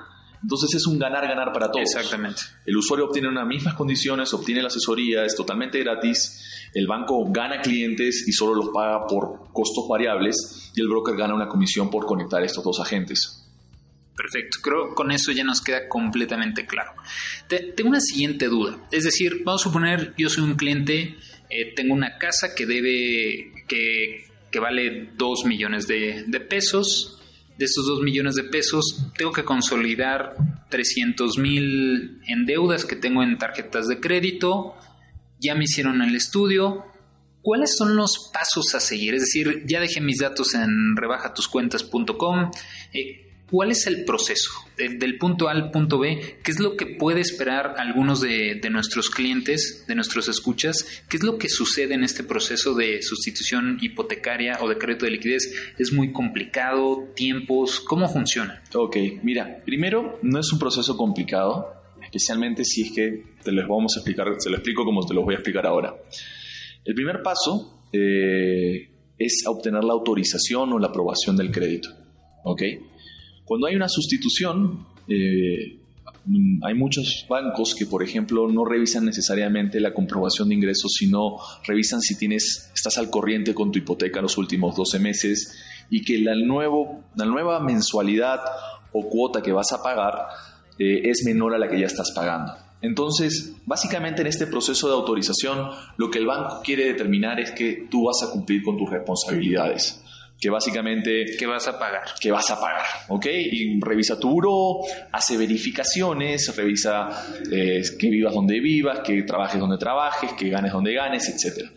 [0.42, 1.82] Entonces es un ganar-ganar para todos.
[1.82, 2.42] Exactamente.
[2.66, 6.70] El usuario obtiene unas mismas condiciones, obtiene la asesoría, es totalmente gratis.
[6.74, 11.34] El banco gana clientes y solo los paga por costos variables y el broker gana
[11.34, 13.42] una comisión por conectar estos dos agentes.
[14.16, 16.92] Perfecto, creo con eso ya nos queda completamente claro.
[17.48, 21.16] tengo una siguiente duda, es decir, vamos a suponer yo soy un cliente,
[21.48, 27.21] eh, tengo una casa que debe, que, que vale 2 millones de, de pesos,
[27.62, 30.34] de esos 2 millones de pesos tengo que consolidar
[30.68, 34.74] 300 mil en deudas que tengo en tarjetas de crédito,
[35.38, 36.84] ya me hicieron el estudio,
[37.40, 39.14] ¿cuáles son los pasos a seguir?
[39.14, 42.50] Es decir, ya dejé mis datos en rebajatuscuentas.com.
[43.52, 46.38] ¿Cuál es el proceso del punto A al punto B?
[46.42, 51.04] ¿Qué es lo que puede esperar algunos de, nuestros clientes, de nuestros escuchas?
[51.10, 55.10] ¿Qué es lo que sucede en este proceso de sustitución hipotecaria o de crédito de
[55.10, 55.54] liquidez?
[55.76, 57.10] ¿Es muy complicado?
[57.14, 57.80] ¿Tiempos?
[57.80, 58.62] ¿Cómo funciona?
[58.74, 63.94] Ok, mira, primero no es un proceso complicado, especialmente si es que te los vamos
[63.96, 65.94] a explicar, se lo explico como te lo voy a explicar ahora.
[66.86, 68.88] El primer paso eh,
[69.18, 71.90] es obtener la autorización o la aprobación del crédito.
[72.44, 72.62] ¿Ok?
[73.44, 75.78] Cuando hay una sustitución, eh,
[76.62, 82.00] hay muchos bancos que, por ejemplo, no revisan necesariamente la comprobación de ingresos, sino revisan
[82.00, 85.58] si tienes, estás al corriente con tu hipoteca los últimos 12 meses
[85.90, 88.40] y que la, nuevo, la nueva mensualidad
[88.92, 90.14] o cuota que vas a pagar
[90.78, 92.54] eh, es menor a la que ya estás pagando.
[92.80, 97.86] Entonces, básicamente en este proceso de autorización, lo que el banco quiere determinar es que
[97.90, 100.01] tú vas a cumplir con tus responsabilidades
[100.42, 101.36] que básicamente...
[101.38, 102.02] Que vas a pagar.
[102.20, 103.26] Que vas a pagar, ¿ok?
[103.26, 104.80] Y revisa tu buro,
[105.12, 107.08] hace verificaciones, revisa
[107.52, 111.70] eh, que vivas donde vivas, que trabajes donde trabajes, que ganes donde ganes, etc.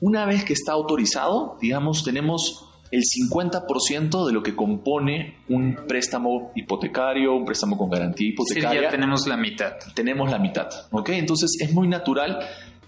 [0.00, 6.50] Una vez que está autorizado, digamos, tenemos el 50% de lo que compone un préstamo
[6.56, 8.80] hipotecario, un préstamo con garantía hipotecaria.
[8.80, 9.74] Sí, ya tenemos la mitad.
[9.94, 11.10] Tenemos la mitad, ¿ok?
[11.10, 12.40] Entonces es muy natural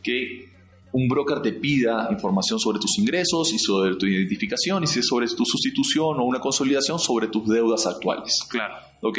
[0.02, 0.53] que
[0.94, 5.06] un broker te pida información sobre tus ingresos y sobre tu identificación y si es
[5.06, 8.46] sobre tu sustitución o una consolidación sobre tus deudas actuales.
[8.48, 8.76] Claro.
[9.02, 9.18] ¿Ok?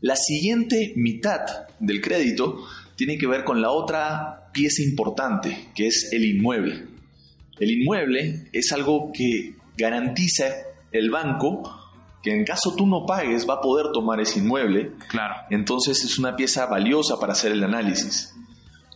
[0.00, 1.40] La siguiente mitad
[1.78, 2.64] del crédito
[2.96, 6.84] tiene que ver con la otra pieza importante, que es el inmueble.
[7.60, 10.46] El inmueble es algo que garantiza
[10.90, 11.62] el banco
[12.24, 14.94] que en caso tú no pagues va a poder tomar ese inmueble.
[15.08, 15.34] Claro.
[15.48, 18.34] Entonces es una pieza valiosa para hacer el análisis.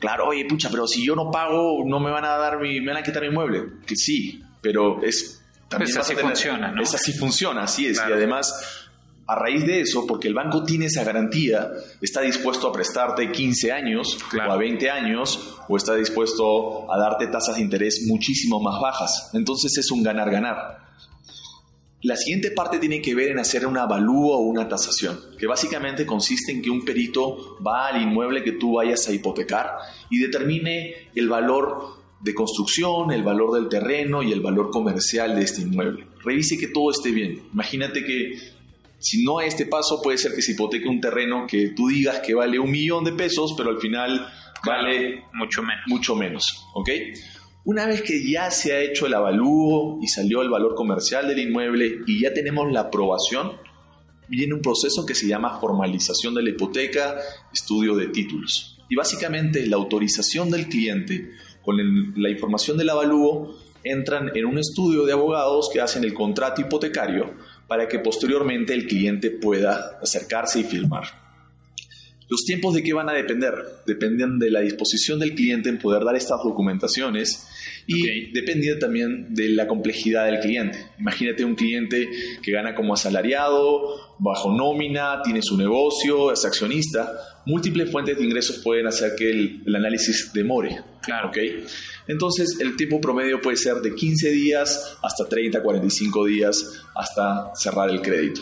[0.05, 2.93] Claro, oye, pucha, pero si yo no pago, no me van a dar mi, me
[2.93, 3.65] van a quitar mi inmueble.
[3.87, 6.83] Que sí, pero es también así funciona, ¿no?
[6.83, 7.97] Es así funciona, así es.
[7.97, 8.85] Y además,
[9.27, 11.71] a raíz de eso, porque el banco tiene esa garantía,
[12.03, 17.29] está dispuesto a prestarte 15 años o a 20 años, o está dispuesto a darte
[17.29, 19.31] tasas de interés muchísimo más bajas.
[19.33, 20.84] Entonces es un ganar-ganar.
[22.05, 26.05] La siguiente parte tiene que ver en hacer una avalúo o una tasación, que básicamente
[26.05, 29.71] consiste en que un perito va al inmueble que tú vayas a hipotecar
[30.11, 35.45] y determine el valor de construcción, el valor del terreno y el valor comercial de
[35.45, 36.07] este inmueble.
[36.23, 37.41] Revise que todo esté bien.
[37.55, 38.39] Imagínate que
[38.99, 42.21] si no hay este paso, puede ser que se hipoteque un terreno que tú digas
[42.21, 44.31] que vale un millón de pesos, pero al final
[44.63, 45.85] vale mucho menos.
[45.87, 46.91] Mucho menos, ¿ok?
[47.67, 51.39] Una vez que ya se ha hecho el avalúo y salió el valor comercial del
[51.39, 53.53] inmueble y ya tenemos la aprobación,
[54.29, 57.17] viene un proceso que se llama formalización de la hipoteca,
[57.55, 58.79] estudio de títulos.
[58.91, 61.31] Y básicamente la autorización del cliente
[61.63, 61.77] con
[62.17, 67.33] la información del avalúo entran en un estudio de abogados que hacen el contrato hipotecario
[67.67, 71.24] para que posteriormente el cliente pueda acercarse y firmar.
[72.29, 73.55] Los tiempos de qué van a depender?
[73.87, 77.47] Dependen de la disposición del cliente en poder dar estas documentaciones
[77.87, 80.79] y depende también de la complejidad del cliente.
[80.99, 82.09] Imagínate un cliente
[82.43, 87.13] que gana como asalariado, bajo nómina, tiene su negocio, es accionista.
[87.47, 90.81] Múltiples fuentes de ingresos pueden hacer que el, análisis demore.
[91.03, 91.29] Claro.
[91.29, 91.65] ¿okay?
[92.09, 97.91] Entonces, el tiempo promedio puede ser de 15 días hasta 30, 45 días hasta cerrar
[97.91, 98.41] el crédito.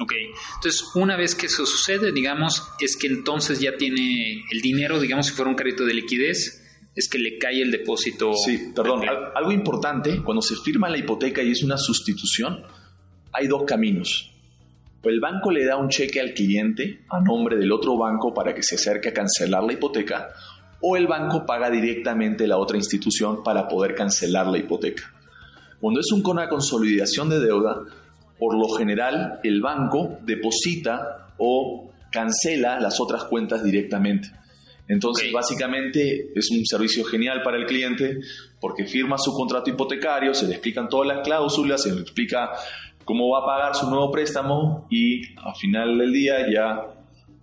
[0.00, 0.12] Ok,
[0.56, 5.26] entonces una vez que eso sucede, digamos, es que entonces ya tiene el dinero, digamos,
[5.26, 8.32] si fuera un crédito de liquidez, es que le cae el depósito.
[8.34, 9.02] Sí, perdón,
[9.34, 12.62] algo importante, cuando se firma la hipoteca y es una sustitución,
[13.32, 14.32] hay dos caminos.
[15.02, 18.54] O el banco le da un cheque al cliente a nombre del otro banco para
[18.54, 20.28] que se acerque a cancelar la hipoteca,
[20.80, 25.12] o el banco paga directamente la otra institución para poder cancelar la hipoteca.
[25.80, 27.84] Cuando es una consolidación de deuda,
[28.38, 34.28] por lo general el banco deposita o cancela las otras cuentas directamente.
[34.88, 38.18] Entonces, básicamente es un servicio genial para el cliente
[38.58, 42.52] porque firma su contrato hipotecario, se le explican todas las cláusulas, se le explica
[43.04, 46.97] cómo va a pagar su nuevo préstamo y al final del día ya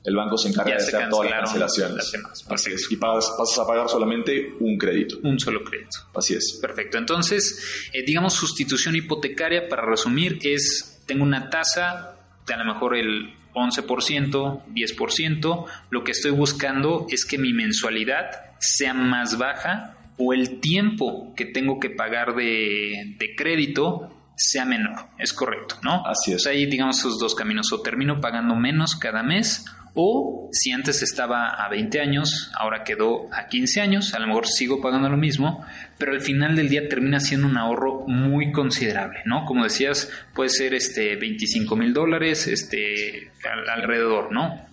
[0.06, 1.96] el banco se encarga Ya de se hacer todas las cancelaciones.
[1.98, 2.46] las demás.
[2.50, 2.91] Así es.
[2.91, 5.18] Y pagas- pasas a pagar solamente un crédito.
[5.24, 5.98] Un solo crédito.
[6.15, 6.60] Así es.
[6.62, 6.98] Perfecto.
[6.98, 12.15] Entonces, eh, digamos, sustitución hipotecaria, para resumir, es, tengo una tasa
[12.48, 15.65] de a lo mejor el 11%, 10%.
[15.89, 18.26] Lo que estoy buscando es que mi mensualidad
[18.60, 25.08] sea más baja o el tiempo que tengo que pagar de, de crédito sea menor.
[25.18, 26.06] Es correcto, ¿no?
[26.06, 26.38] Así es.
[26.38, 27.72] O sea, hay, digamos, esos dos caminos.
[27.72, 33.27] O termino pagando menos cada mes o si antes estaba a 20 años, ahora quedó
[33.34, 35.65] a 15 años, a lo mejor sigo pagando lo mismo,
[35.97, 39.45] pero al final del día termina siendo un ahorro muy considerable, ¿no?
[39.45, 44.65] Como decías, puede ser este 25 mil dólares este, al- alrededor, ¿no?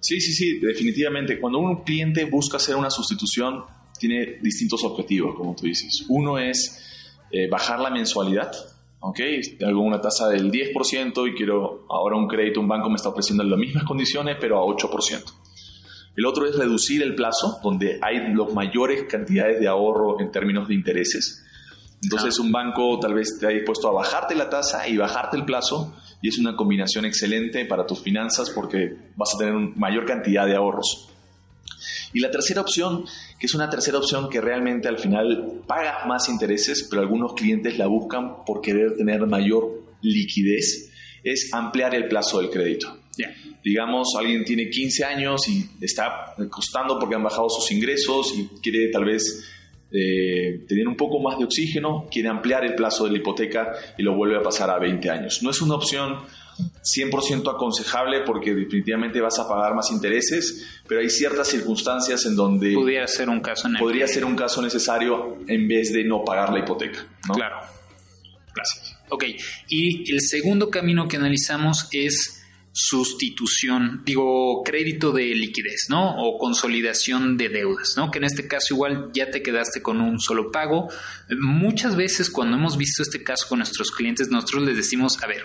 [0.00, 1.38] Sí, sí, sí, definitivamente.
[1.40, 3.62] Cuando un cliente busca hacer una sustitución,
[3.98, 6.04] tiene distintos objetivos, como tú dices.
[6.08, 8.50] Uno es eh, bajar la mensualidad,
[9.04, 9.20] ¿ok?
[9.58, 13.44] Tengo una tasa del 10% y quiero ahora un crédito, un banco me está ofreciendo
[13.44, 15.22] las mismas condiciones, pero a 8%.
[16.16, 20.68] El otro es reducir el plazo, donde hay las mayores cantidades de ahorro en términos
[20.68, 21.44] de intereses.
[22.02, 25.44] Entonces un banco tal vez te ha dispuesto a bajarte la tasa y bajarte el
[25.44, 30.04] plazo y es una combinación excelente para tus finanzas porque vas a tener una mayor
[30.04, 31.13] cantidad de ahorros.
[32.14, 33.04] Y la tercera opción,
[33.38, 37.76] que es una tercera opción que realmente al final pagas más intereses, pero algunos clientes
[37.76, 40.90] la buscan por querer tener mayor liquidez,
[41.24, 42.96] es ampliar el plazo del crédito.
[43.64, 48.88] Digamos, alguien tiene 15 años y está costando porque han bajado sus ingresos y quiere
[48.88, 49.50] tal vez
[49.90, 54.02] eh, tener un poco más de oxígeno, quiere ampliar el plazo de la hipoteca y
[54.02, 55.42] lo vuelve a pasar a 20 años.
[55.42, 56.18] No es una opción
[56.56, 62.74] 100% aconsejable porque definitivamente vas a pagar más intereses, pero hay ciertas circunstancias en donde
[62.74, 66.60] Pudiera ser un caso podría ser un caso necesario en vez de no pagar la
[66.60, 67.06] hipoteca.
[67.28, 67.34] ¿no?
[67.34, 67.56] Claro.
[68.54, 68.96] Gracias.
[69.08, 69.24] Ok,
[69.68, 72.44] y el segundo camino que analizamos es
[72.76, 76.16] sustitución, digo, crédito de liquidez, ¿no?
[76.16, 78.10] O consolidación de deudas, ¿no?
[78.10, 80.88] Que en este caso igual ya te quedaste con un solo pago.
[81.38, 85.44] Muchas veces cuando hemos visto este caso con nuestros clientes, nosotros les decimos, a ver,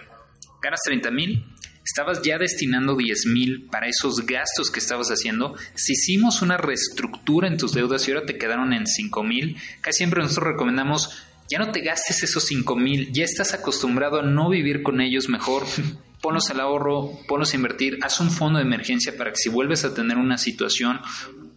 [0.62, 1.46] ganas 30 mil,
[1.84, 5.56] estabas ya destinando 10 mil para esos gastos que estabas haciendo.
[5.76, 9.98] Si hicimos una reestructura en tus deudas y ahora te quedaron en 5 mil, casi
[9.98, 14.50] siempre nosotros recomendamos ya no te gastes esos 5 mil, ya estás acostumbrado a no
[14.50, 15.66] vivir con ellos mejor.
[16.22, 19.86] Ponlos al ahorro, ponlos a invertir, haz un fondo de emergencia para que si vuelves
[19.86, 21.00] a tener una situación,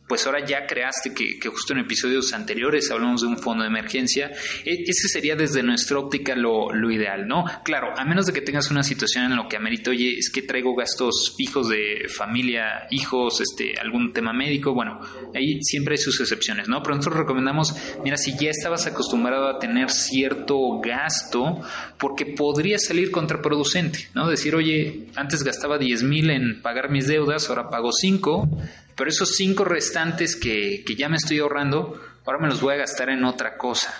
[0.09, 4.31] pues ahora ya creaste que, justo en episodios anteriores hablamos de un fondo de emergencia.
[4.65, 7.45] E- ese sería desde nuestra óptica lo, lo ideal, ¿no?
[7.65, 10.43] Claro, a menos de que tengas una situación en lo que amerita, oye, es que
[10.43, 15.01] traigo gastos fijos de familia, hijos, este, algún tema médico, bueno,
[15.35, 16.83] ahí siempre hay sus excepciones, ¿no?
[16.83, 21.61] Pero nosotros recomendamos, mira, si ya estabas acostumbrado a tener cierto gasto,
[21.99, 24.29] porque podría salir contraproducente, ¿no?
[24.29, 28.49] Decir, oye, antes gastaba 10 mil en pagar mis deudas, ahora pago 5,
[28.97, 32.79] pero esos 5 restantes que, que ya me estoy ahorrando, ahora me los voy a
[32.79, 33.95] gastar en otra cosa.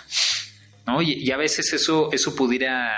[0.87, 1.01] ¿no?
[1.01, 2.93] Y, y a veces eso, eso pudiera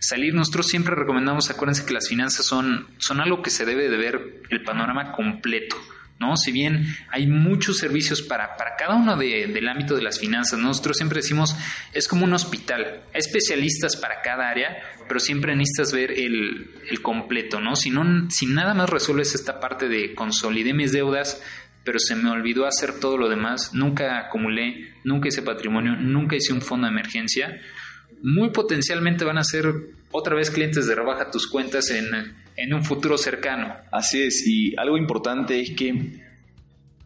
[0.00, 0.34] salir.
[0.34, 4.42] Nosotros siempre recomendamos, acuérdense que las finanzas son, son algo que se debe de ver
[4.50, 5.76] el panorama completo.
[6.20, 6.36] ¿No?
[6.36, 10.58] Si bien hay muchos servicios para, para cada uno de- del ámbito de las finanzas,
[10.58, 11.56] nosotros siempre decimos
[11.92, 14.76] es como un hospital, hay especialistas para cada área,
[15.08, 17.76] pero siempre necesitas ver el, el completo, ¿no?
[17.76, 21.42] Si, no, si nada más resuelves esta parte de consolidé mis deudas,
[21.84, 26.52] pero se me olvidó hacer todo lo demás, nunca acumulé, nunca hice patrimonio, nunca hice
[26.54, 27.60] un fondo de emergencia,
[28.22, 29.74] muy potencialmente van a ser
[30.16, 32.06] otra vez clientes de rebaja tus cuentas en,
[32.56, 33.74] en un futuro cercano.
[33.90, 36.22] Así es, y algo importante es que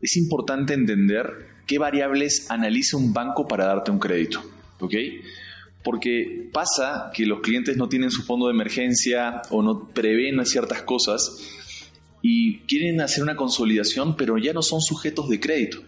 [0.02, 4.42] es importante entender qué variables analiza un banco para darte un crédito,
[4.78, 4.94] ¿ok?
[5.82, 10.82] Porque pasa que los clientes no tienen su fondo de emergencia o no prevén ciertas
[10.82, 11.48] cosas
[12.20, 15.82] y quieren hacer una consolidación, pero ya no son sujetos de crédito.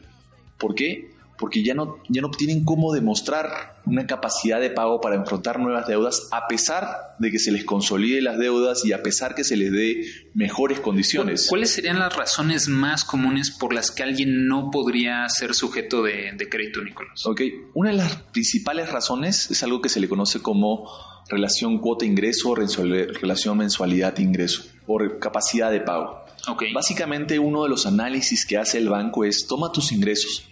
[0.57, 1.11] ¿Por qué?
[1.41, 5.89] Porque ya no, ya no tienen cómo demostrar una capacidad de pago para enfrentar nuevas
[5.89, 9.57] deudas, a pesar de que se les consolide las deudas y a pesar que se
[9.57, 11.47] les dé mejores condiciones.
[11.49, 16.33] ¿Cuáles serían las razones más comunes por las que alguien no podría ser sujeto de,
[16.37, 17.27] de crédito, Nicolás?
[17.27, 17.41] Ok,
[17.75, 20.87] una de las principales razones es algo que se le conoce como
[21.31, 26.25] relación cuota-ingreso, relación mensualidad-ingreso o capacidad de pago.
[26.49, 26.65] Ok.
[26.75, 30.50] Básicamente uno de los análisis que hace el banco es toma tus ingresos.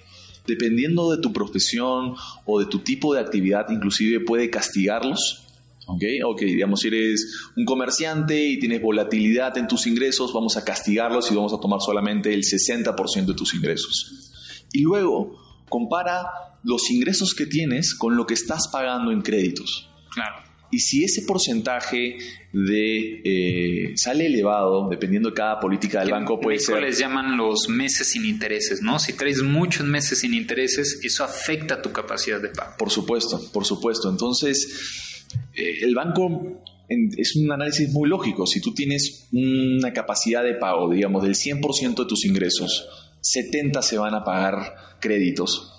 [0.48, 2.14] Dependiendo de tu profesión
[2.46, 5.44] o de tu tipo de actividad, inclusive puede castigarlos.
[5.86, 6.02] ¿Ok?
[6.24, 11.30] Ok, digamos, si eres un comerciante y tienes volatilidad en tus ingresos, vamos a castigarlos
[11.30, 14.32] y vamos a tomar solamente el 60% de tus ingresos.
[14.72, 15.36] Y luego
[15.68, 16.26] compara
[16.62, 19.88] los ingresos que tienes con lo que estás pagando en créditos.
[20.10, 20.47] Claro.
[20.70, 22.18] Y si ese porcentaje
[22.52, 26.82] de eh, sale elevado, dependiendo de cada política del banco, puede ser.
[26.82, 28.98] les llaman los meses sin intereses, ¿no?
[28.98, 32.74] Si traes muchos meses sin intereses, eso afecta tu capacidad de pago.
[32.78, 34.10] Por supuesto, por supuesto.
[34.10, 38.46] Entonces, eh, el banco es un análisis muy lógico.
[38.46, 42.88] Si tú tienes una capacidad de pago, digamos, del 100% de tus ingresos,
[43.20, 45.77] 70 se van a pagar créditos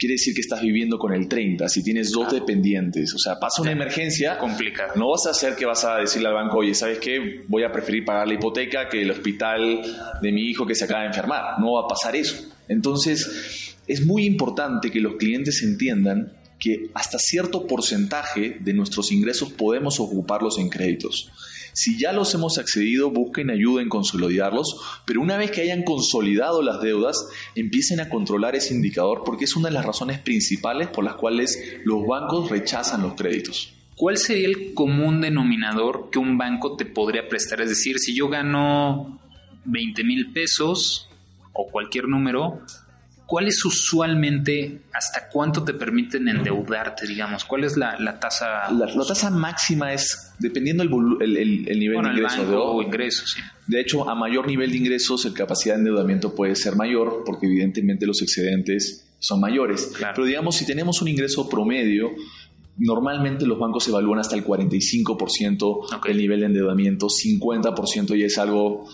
[0.00, 3.60] quiere decir que estás viviendo con el 30, si tienes dos dependientes, o sea, pasa
[3.60, 4.94] una emergencia, complicado.
[4.96, 7.44] No vas a hacer que vas a decirle al banco, oye, ¿sabes qué?
[7.46, 9.82] Voy a preferir pagar la hipoteca que el hospital
[10.22, 11.60] de mi hijo que se acaba de enfermar.
[11.60, 12.34] No va a pasar eso.
[12.66, 19.52] Entonces, es muy importante que los clientes entiendan que hasta cierto porcentaje de nuestros ingresos
[19.52, 21.30] podemos ocuparlos en créditos.
[21.72, 26.62] Si ya los hemos accedido, busquen ayuda en consolidarlos, pero una vez que hayan consolidado
[26.62, 31.04] las deudas, empiecen a controlar ese indicador porque es una de las razones principales por
[31.04, 33.72] las cuales los bancos rechazan los créditos.
[33.96, 37.60] ¿Cuál sería el común denominador que un banco te podría prestar?
[37.60, 39.20] Es decir, si yo gano
[39.66, 41.08] 20 mil pesos
[41.52, 42.62] o cualquier número,
[43.30, 47.44] ¿cuál es usualmente, hasta cuánto te permiten endeudarte, digamos?
[47.44, 48.68] ¿Cuál es la, tasa?
[48.72, 50.90] La, tasa máxima es, dependiendo el,
[51.20, 52.44] el, nivel de ingreso.
[52.44, 53.40] de, o sí.
[53.68, 57.46] De hecho, a mayor nivel de ingresos, el capacidad de endeudamiento puede ser mayor, porque
[57.46, 59.92] evidentemente los excedentes son mayores.
[59.96, 62.10] Pero digamos, si tenemos un ingreso promedio,
[62.78, 68.88] normalmente los bancos evalúan hasta el 45% el nivel de endeudamiento, 50% y es algo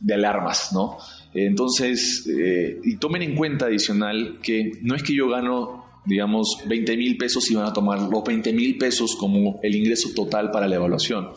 [0.00, 0.96] de alarmas, ¿no?
[1.34, 6.96] Entonces, eh, y tomen en cuenta adicional que no es que yo gano, digamos, 20
[6.96, 10.68] mil pesos y van a tomar los 20 mil pesos como el ingreso total para
[10.68, 11.28] la evaluación.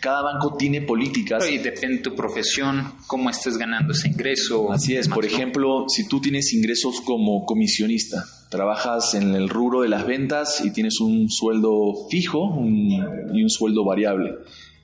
[0.00, 1.46] Cada banco tiene políticas.
[1.50, 4.72] Y depende de tu profesión, cómo estés ganando ese ingreso.
[4.72, 9.88] Así es, por ejemplo, si tú tienes ingresos como comisionista, trabajas en el rubro de
[9.88, 14.36] las ventas y tienes un sueldo fijo y un sueldo variable.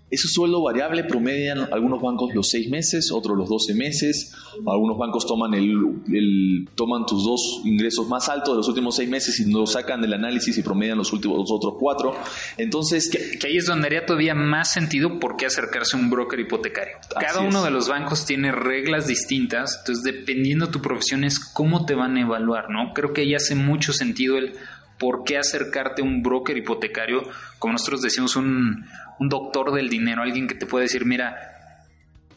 [0.09, 4.33] Ese sueldo variable promedian algunos bancos los seis meses, otros los 12 meses,
[4.65, 9.41] algunos bancos toman, el, toman tus dos ingresos más altos de los últimos seis meses
[9.41, 12.15] y lo sacan del análisis y promedian los últimos los otros cuatro.
[12.57, 16.39] Entonces, que, ahí es donde haría todavía más sentido por qué acercarse a un broker
[16.39, 16.99] hipotecario.
[17.19, 21.85] Cada uno de los bancos tiene reglas distintas, entonces dependiendo de tu profesión es cómo
[21.85, 22.93] te van a evaluar, ¿no?
[22.95, 24.53] Creo que ahí hace mucho sentido el
[24.99, 27.23] por qué acercarte a un broker hipotecario,
[27.59, 28.85] como nosotros decimos, un
[29.19, 31.37] un doctor del dinero, alguien que te puede decir, mira,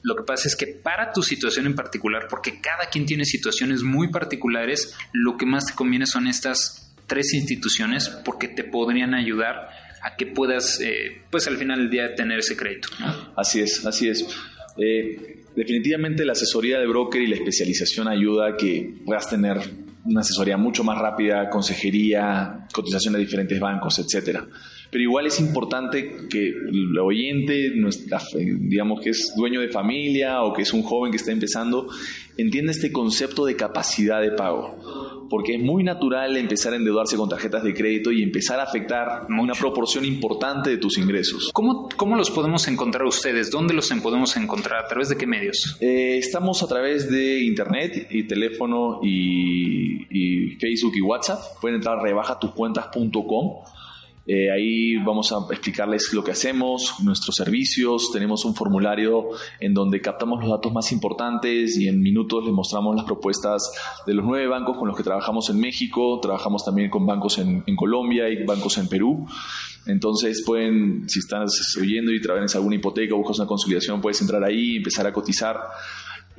[0.02, 3.84] lo que pasa es que para tu situación en particular, porque cada quien tiene situaciones
[3.84, 9.70] muy particulares, lo que más te conviene son estas tres instituciones porque te podrían ayudar
[10.02, 12.88] a que puedas, eh, pues al final del día, tener ese crédito.
[13.36, 14.26] Así es, así es.
[14.78, 19.58] Eh, definitivamente la asesoría de broker y la especialización ayuda a que puedas tener
[20.10, 24.46] una asesoría mucho más rápida, consejería, cotización de diferentes bancos, etcétera.
[24.92, 27.72] Pero igual es importante que el oyente,
[28.60, 31.88] digamos que es dueño de familia o que es un joven que está empezando,
[32.38, 35.19] entienda este concepto de capacidad de pago.
[35.30, 39.28] Porque es muy natural empezar a endeudarse con tarjetas de crédito y empezar a afectar
[39.30, 41.52] una proporción importante de tus ingresos.
[41.54, 43.52] ¿Cómo, cómo los podemos encontrar ustedes?
[43.52, 44.86] ¿Dónde los podemos encontrar?
[44.86, 45.78] ¿A través de qué medios?
[45.80, 51.40] Eh, estamos a través de internet y teléfono y, y Facebook y WhatsApp.
[51.62, 53.79] Pueden entrar a rebajatucuentas.com
[54.32, 58.12] eh, ahí vamos a explicarles lo que hacemos, nuestros servicios.
[58.14, 62.96] Tenemos un formulario en donde captamos los datos más importantes y en minutos les mostramos
[62.96, 63.72] las propuestas
[64.06, 66.20] de los nueve bancos con los que trabajamos en México.
[66.22, 69.26] Trabajamos también con bancos en, Colombia y bancos en Perú.
[69.88, 71.48] Entonces pueden, si están
[71.82, 75.12] oyendo y trabajan alguna hipoteca o buscas una consolidación, puedes entrar ahí y empezar a
[75.12, 75.58] cotizar.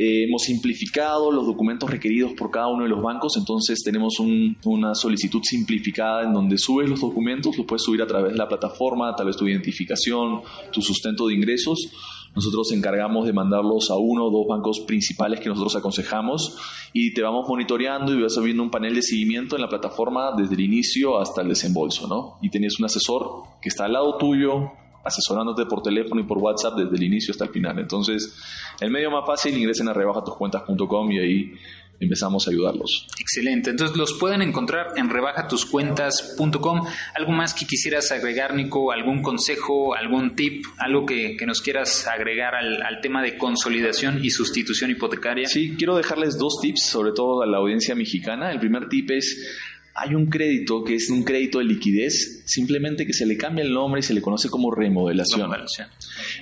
[0.03, 4.19] Eh, hemos simplificado los documentos requeridos por cada uno de los bancos, entonces tenemos
[4.65, 8.49] una solicitud simplificada en donde subes los documentos, los puedes subir a través de la
[8.49, 10.41] plataforma, tal vez tu identificación,
[10.73, 11.91] tu sustento de ingresos.
[12.35, 16.57] Nosotros encargamos de mandarlos a uno o dos bancos principales que nosotros aconsejamos
[16.95, 20.55] y te vamos monitoreando y vas viendo un panel de seguimiento en la plataforma desde
[20.55, 22.39] el inicio hasta el desembolso, ¿no?
[22.41, 24.71] Y tienes un asesor que está al lado tuyo,
[25.05, 27.79] asesorándote por teléfono y por WhatsApp desde el inicio hasta el final.
[27.79, 28.37] Entonces,
[28.81, 31.53] el medio más fácil, ingresen a rebajatuscuentas.com y ahí
[32.01, 33.07] empezamos a ayudarlos.
[33.21, 33.71] Excelente.
[33.71, 36.87] Entonces los pueden encontrar en rebajatuscuentas.com.
[37.15, 38.91] ¿Algo más que quisieras agregar, Nico?
[38.91, 44.31] ¿Algún consejo, algún tip, algo que, nos quieras agregar al, al, tema de consolidación y
[44.31, 45.47] sustitución hipotecaria?
[45.47, 48.51] Sí, quiero dejarles dos tips, sobre todo a la audiencia mexicana.
[48.51, 53.13] El primer tip es hay un crédito que es un crédito de liquidez, simplemente que
[53.13, 55.51] se le cambia el nombre y se le conoce como remodelación.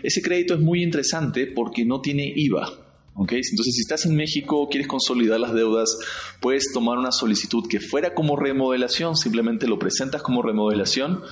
[0.02, 2.88] Ese crédito es muy interesante porque no tiene IVA.
[3.20, 5.98] Entonces, si estás en México, quieres consolidar las deudas,
[6.40, 11.22] puedes tomar una solicitud que fuera como remodelación, simplemente lo presentas como remodelación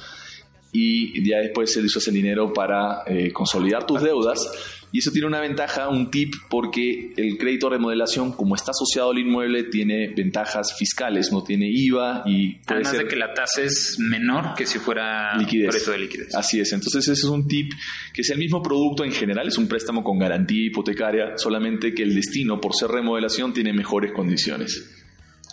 [0.72, 4.50] y ya después él usas el dinero para eh, consolidar tus deudas.
[4.96, 9.10] Y eso tiene una ventaja, un tip, porque el crédito de remodelación, como está asociado
[9.10, 13.60] al inmueble, tiene ventajas fiscales, no tiene IVA y puede Además de que la tasa
[13.60, 15.84] es menor que si fuera liquidez.
[15.84, 16.34] de liquidez.
[16.34, 17.72] Así es, entonces ese es un tip
[18.14, 22.02] que es el mismo producto en general, es un préstamo con garantía hipotecaria, solamente que
[22.02, 24.82] el destino, por ser remodelación, tiene mejores condiciones.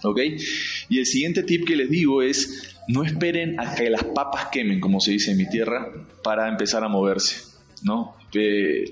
[0.03, 0.21] ¿Ok?
[0.87, 4.79] Y el siguiente tip que les digo es no esperen a que las papas quemen,
[4.79, 5.91] como se dice en mi tierra,
[6.23, 7.52] para empezar a moverse.
[7.83, 8.15] ¿No?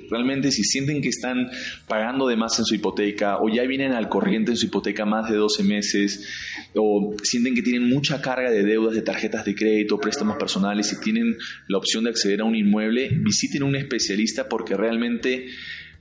[0.10, 1.50] realmente si sienten que están
[1.88, 5.32] pagando de más en su hipoteca o ya vienen al corriente en su hipoteca más
[5.32, 6.28] de 12 meses
[6.76, 11.04] o sienten que tienen mucha carga de deudas de tarjetas de crédito, préstamos personales y
[11.04, 11.38] tienen
[11.68, 15.48] la opción de acceder a un inmueble, visiten a un especialista porque realmente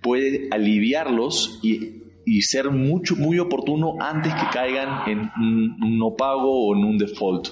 [0.03, 6.69] puede aliviarlos y y ser mucho, muy oportuno antes que caigan en un, no pago
[6.69, 7.49] o en un default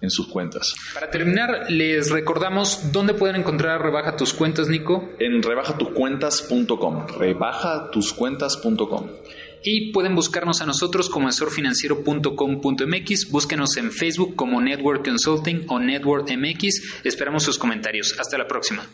[0.00, 0.74] en sus cuentas.
[0.94, 5.10] Para terminar, les recordamos dónde pueden encontrar Rebaja tus cuentas, Nico.
[5.18, 7.08] En rebajatuscuentas.com.
[7.18, 9.08] Rebajatuscuentas.com.
[9.64, 13.30] Y pueden buscarnos a nosotros como asesorfinanciero.com.mx.
[13.30, 17.00] Búsquenos en Facebook como Network Consulting o Network MX.
[17.04, 18.14] Esperamos sus comentarios.
[18.18, 18.86] Hasta la próxima.